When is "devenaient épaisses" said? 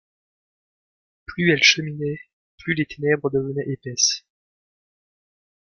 3.29-4.25